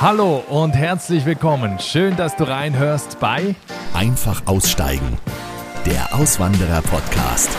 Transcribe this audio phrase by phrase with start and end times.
[0.00, 1.78] Hallo und herzlich willkommen.
[1.78, 3.54] Schön, dass du reinhörst bei
[3.92, 5.18] Einfach aussteigen.
[5.84, 7.50] Der Auswanderer-Podcast.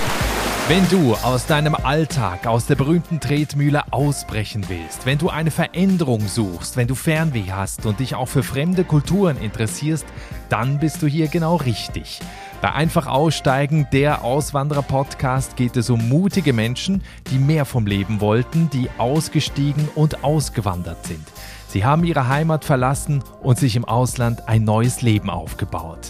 [0.67, 6.27] Wenn du aus deinem Alltag, aus der berühmten Tretmühle ausbrechen willst, wenn du eine Veränderung
[6.27, 10.07] suchst, wenn du Fernweh hast und dich auch für fremde Kulturen interessierst,
[10.49, 12.21] dann bist du hier genau richtig.
[12.61, 17.01] Bei Einfach Aussteigen, der Auswanderer-Podcast, geht es um mutige Menschen,
[17.31, 21.27] die mehr vom Leben wollten, die ausgestiegen und ausgewandert sind.
[21.67, 26.09] Sie haben ihre Heimat verlassen und sich im Ausland ein neues Leben aufgebaut.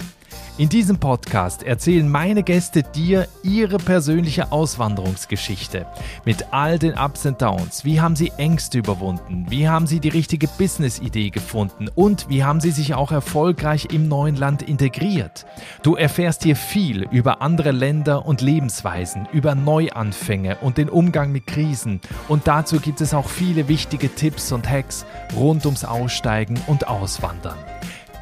[0.58, 5.88] In diesem Podcast erzählen meine Gäste dir ihre persönliche Auswanderungsgeschichte
[6.26, 7.86] mit all den Ups und Downs.
[7.86, 9.46] Wie haben sie Ängste überwunden?
[9.50, 11.88] Wie haben sie die richtige Business-Idee gefunden?
[11.96, 15.46] Und wie haben sie sich auch erfolgreich im neuen Land integriert?
[15.84, 21.48] Du erfährst hier viel über andere Länder und Lebensweisen, über Neuanfänge und den Umgang mit
[21.48, 22.02] Krisen.
[22.28, 27.58] Und dazu gibt es auch viele wichtige Tipps und Hacks rund ums Aussteigen und Auswandern.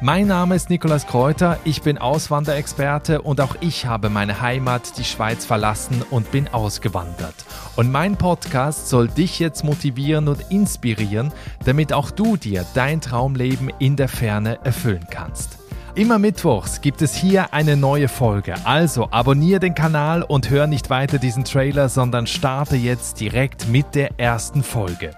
[0.02, 5.04] Mein Name ist Nikolas Kräuter, ich bin Auswanderexperte und auch ich habe meine Heimat, die
[5.04, 7.34] Schweiz, verlassen und bin ausgewandert.
[7.76, 11.32] Und mein Podcast soll dich jetzt motivieren und inspirieren,
[11.66, 15.58] damit auch du dir dein Traumleben in der Ferne erfüllen kannst.
[15.94, 18.54] Immer mittwochs gibt es hier eine neue Folge.
[18.64, 23.94] Also abonniere den Kanal und hör nicht weiter diesen Trailer, sondern starte jetzt direkt mit
[23.94, 25.10] der ersten Folge.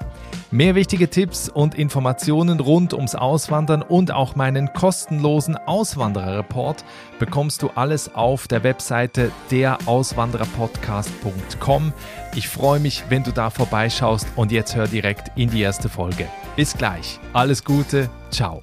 [0.52, 6.84] Mehr wichtige Tipps und Informationen rund ums Auswandern und auch meinen kostenlosen Auswandererreport
[7.18, 11.94] bekommst du alles auf der Webseite derauswandererpodcast.com.
[12.36, 16.26] Ich freue mich, wenn du da vorbeischaust und jetzt hör direkt in die erste Folge.
[16.54, 17.18] Bis gleich.
[17.32, 18.10] Alles Gute.
[18.30, 18.60] Ciao.